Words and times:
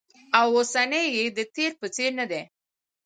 او 0.39 0.47
اوسنی 0.57 1.03
یې 1.15 1.25
د 1.37 1.39
تېر 1.55 1.71
په 1.79 1.87
څېر 1.95 2.11
ندی 2.19 2.41